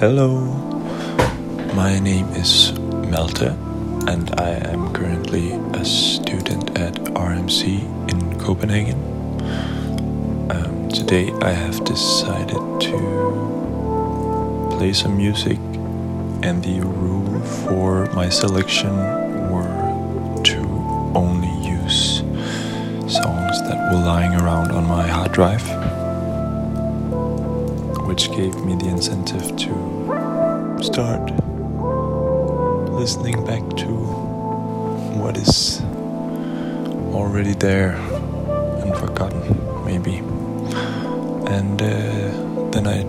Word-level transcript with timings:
Hello, 0.00 0.30
my 1.74 1.98
name 1.98 2.26
is 2.30 2.72
Malthe, 3.12 3.52
and 4.08 4.40
I 4.40 4.52
am 4.72 4.94
currently 4.94 5.52
a 5.52 5.84
student 5.84 6.78
at 6.78 6.94
RMC 7.12 7.84
in 8.10 8.38
Copenhagen. 8.38 8.98
Um, 10.50 10.88
today 10.88 11.30
I 11.42 11.50
have 11.50 11.84
decided 11.84 12.80
to 12.80 14.68
play 14.78 14.94
some 14.94 15.18
music, 15.18 15.58
and 16.42 16.64
the 16.64 16.80
rule 16.80 17.38
for 17.66 18.06
my 18.14 18.30
selection 18.30 18.96
were 19.50 20.40
to 20.44 20.60
only 21.14 21.52
use 21.68 22.20
songs 23.06 23.60
that 23.68 23.92
were 23.92 24.00
lying 24.00 24.32
around 24.32 24.72
on 24.72 24.86
my 24.86 25.06
hard 25.06 25.32
drive 25.32 25.79
which 28.20 28.36
gave 28.36 28.54
me 28.66 28.74
the 28.74 28.86
incentive 28.86 29.56
to 29.56 30.82
start 30.82 31.30
listening 32.90 33.42
back 33.46 33.62
to 33.78 33.86
what 35.16 35.38
is 35.38 35.80
already 37.14 37.54
there 37.54 37.92
and 38.82 38.94
forgotten, 38.94 39.40
maybe. 39.86 40.16
And 41.48 41.80
uh, 41.80 42.70
then 42.72 42.86
I 42.86 43.04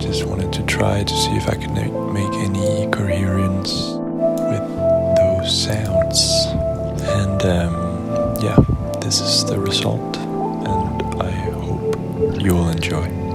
just 0.00 0.24
wanted 0.24 0.52
to 0.54 0.64
try 0.64 1.04
to 1.04 1.16
see 1.16 1.36
if 1.36 1.48
I 1.48 1.54
could 1.54 1.70
make 1.70 2.32
any 2.48 2.90
coherence 2.90 3.72
with 4.50 4.66
those 5.18 5.64
sounds. 5.66 6.46
And 7.20 7.42
um, 7.44 8.34
yeah, 8.42 8.56
this 9.00 9.20
is 9.20 9.44
the 9.44 9.60
result, 9.60 10.16
and 10.16 11.22
I 11.22 11.30
hope 11.30 12.40
you 12.42 12.54
will 12.54 12.70
enjoy. 12.70 13.25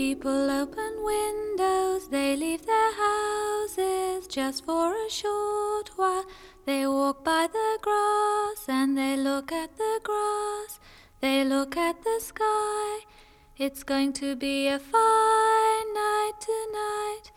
People 0.00 0.50
open 0.50 1.04
windows, 1.04 2.08
they 2.08 2.34
leave 2.34 2.64
their 2.64 2.92
houses 3.06 4.26
just 4.26 4.64
for 4.64 4.94
a 4.94 5.10
short 5.10 5.90
while. 5.96 6.24
They 6.64 6.86
walk 6.86 7.22
by 7.22 7.48
the 7.52 7.78
grass 7.82 8.64
and 8.66 8.96
they 8.96 9.18
look 9.18 9.52
at 9.52 9.76
the 9.76 10.00
grass, 10.02 10.80
they 11.20 11.44
look 11.44 11.76
at 11.76 12.02
the 12.02 12.18
sky. 12.18 13.00
It's 13.58 13.82
going 13.82 14.14
to 14.14 14.36
be 14.36 14.68
a 14.68 14.78
fine 14.78 15.88
night 15.92 16.36
tonight, 16.50 17.30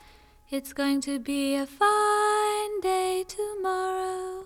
it's 0.50 0.72
going 0.72 1.02
to 1.02 1.20
be 1.20 1.56
a 1.56 1.66
fine 1.66 2.80
day 2.80 3.26
tomorrow. 3.28 4.46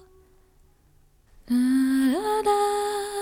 Da, 1.45 2.41
da, 2.41 2.41
da, 2.41 3.17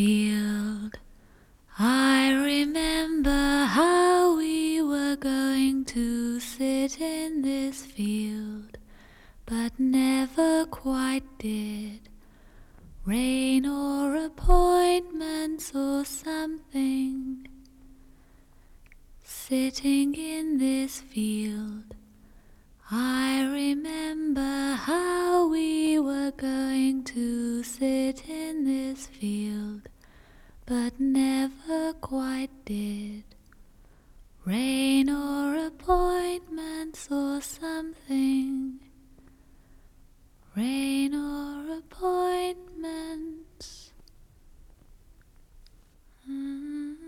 field, 0.00 0.98
I 1.78 2.32
remember 2.32 3.64
how 3.66 4.34
we 4.34 4.80
were 4.80 5.14
going 5.16 5.84
to 5.96 6.40
sit 6.40 6.98
in 7.02 7.42
this 7.42 7.84
field, 7.84 8.78
but 9.44 9.78
never 9.78 10.64
quite 10.64 11.26
did. 11.38 12.08
Rain 13.04 13.66
or 13.66 14.16
appointments 14.16 15.74
or 15.74 16.06
something. 16.06 17.46
Sitting 19.22 20.14
in 20.14 20.56
this 20.56 21.02
field, 21.02 21.94
I 22.90 23.42
remember 23.52 24.76
how 24.76 25.48
we 25.48 25.98
were 26.00 26.32
going 26.32 27.04
to 27.04 27.62
sit 27.62 28.28
in 28.28 28.64
this 28.64 29.06
field, 29.06 29.89
but 30.70 31.00
never 31.00 31.92
quite 31.94 32.64
did. 32.64 33.24
Rain 34.44 35.10
or 35.10 35.66
appointments 35.66 37.08
or 37.10 37.40
something. 37.40 38.78
Rain 40.54 41.12
or 41.12 41.78
appointments. 41.78 43.90
Mm-hmm. 46.30 46.99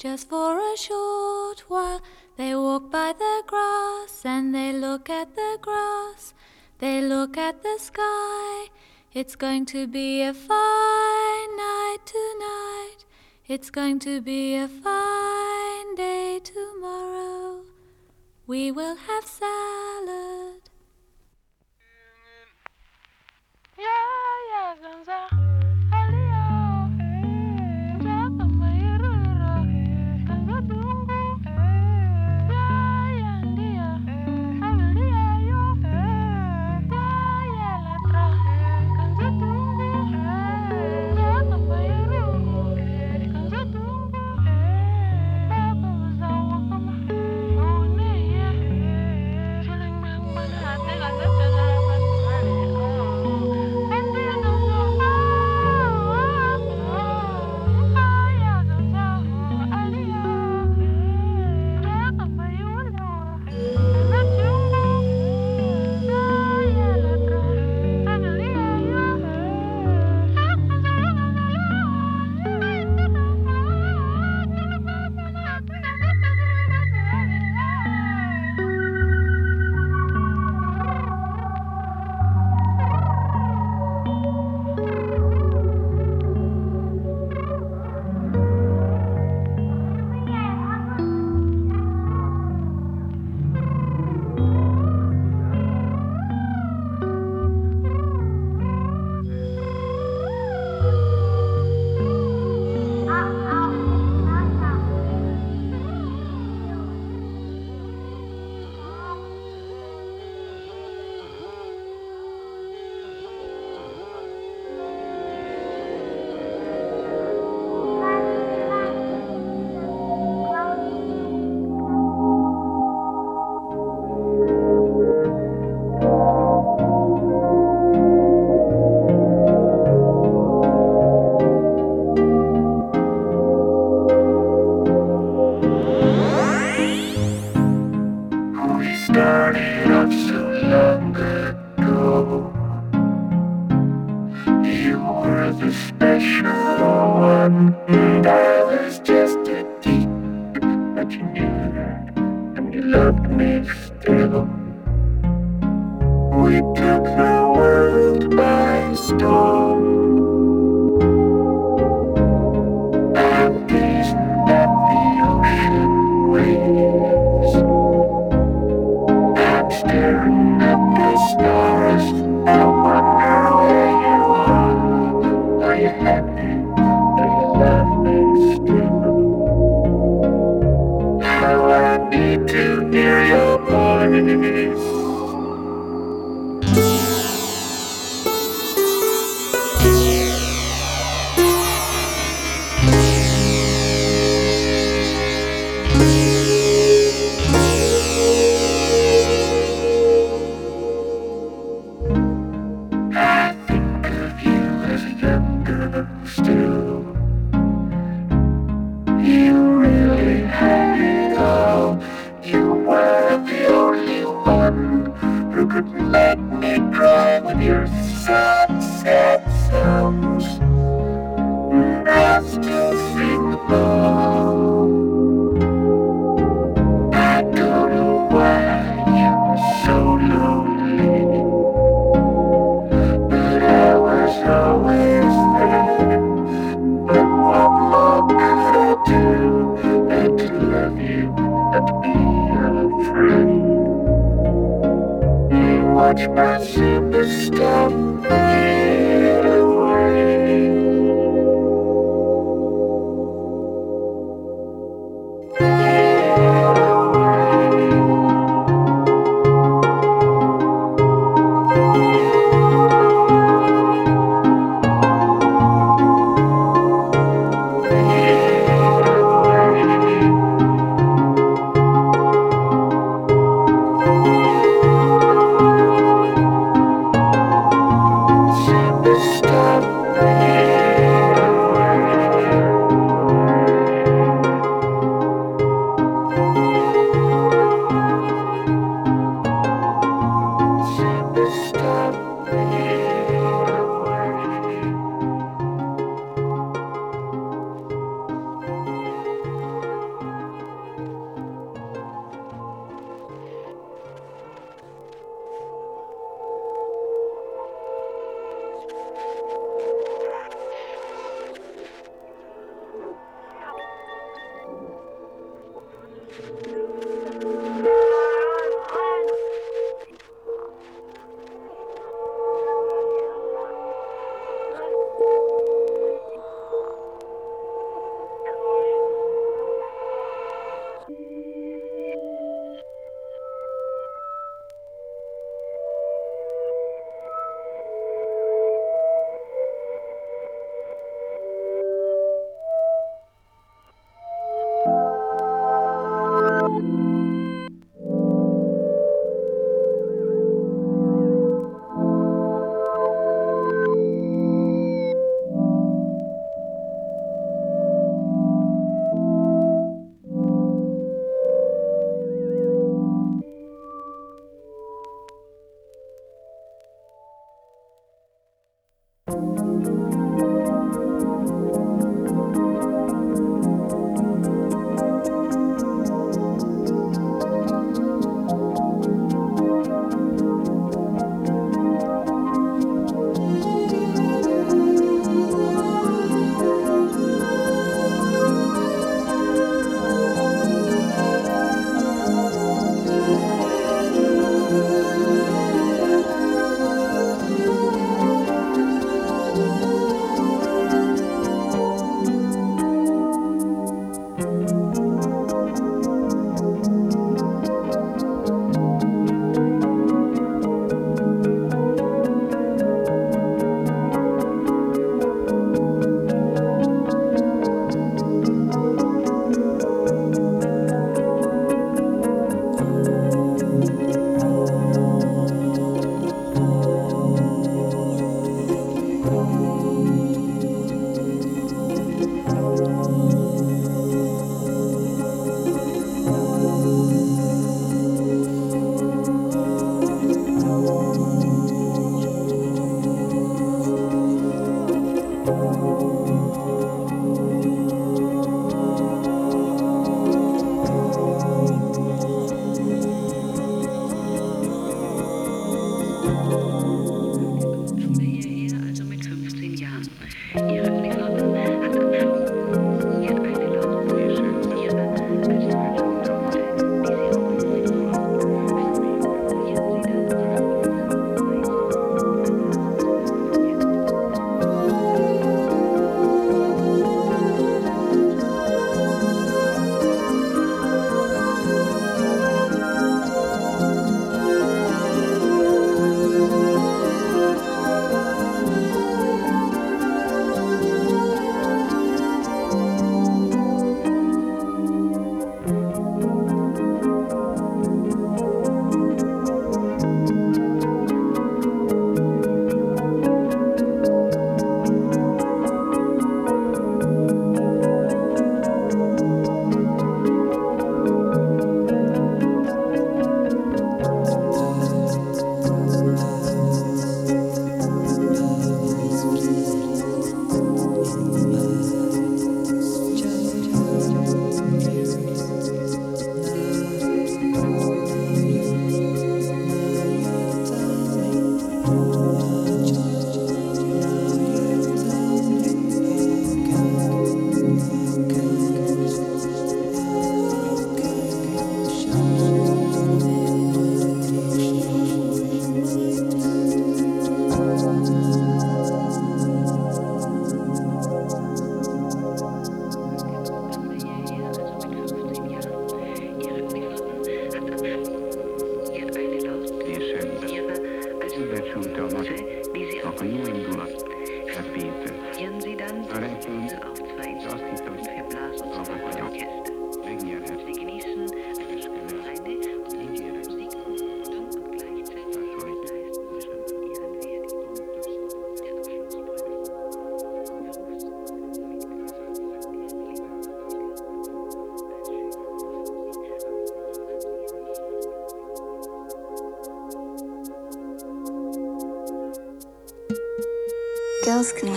Just 0.00 0.30
for 0.30 0.58
a 0.58 0.76
short 0.78 1.60
while. 1.68 2.00
They 2.38 2.54
walk 2.54 2.90
by 2.90 3.12
the 3.12 3.42
grass 3.46 4.22
and 4.24 4.54
they 4.54 4.72
look 4.72 5.10
at 5.10 5.34
the 5.34 5.58
grass, 5.60 6.32
they 6.78 7.02
look 7.02 7.36
at 7.36 7.62
the 7.62 7.76
sky. 7.78 8.68
It's 9.12 9.36
going 9.36 9.66
to 9.66 9.86
be 9.86 10.22
a 10.22 10.32
fine 10.32 11.56
night 11.56 11.98
tonight, 12.06 13.04
it's 13.46 13.68
going 13.68 13.98
to 14.00 14.22
be 14.22 14.54
a 14.54 14.68
fine 14.68 15.94
day 15.96 16.40
tomorrow. 16.42 17.60
We 18.46 18.72
will 18.72 18.96
have 18.96 19.26
salad. 19.26 19.59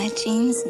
Wear 0.04 0.10
jeans 0.10 0.64